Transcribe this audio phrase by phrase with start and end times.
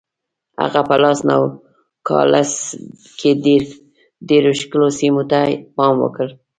[0.61, 2.53] هغه په لاس نوګالس
[3.19, 3.31] کې
[4.29, 5.39] ډېرو ښکلو سیمو ته
[5.75, 6.27] پام وکړ.